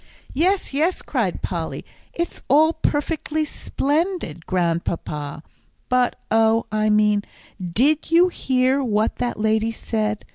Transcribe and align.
"Yes, 0.33 0.73
yes!" 0.73 1.03
cried 1.03 1.43
Polly. 1.43 1.85
"It 2.13 2.31
is 2.31 2.41
all 2.47 2.73
perfectly 2.73 3.45
splendid, 3.45 4.47
Grandpapa; 4.47 5.43
but 5.89 6.15
oh, 6.31 6.65
I 6.71 6.89
mean, 6.89 7.23
did 7.61 8.09
you 8.09 8.29
hear 8.29 8.83
what 8.83 9.17
that 9.17 9.39
lady 9.39 9.69
said?" 9.71 10.25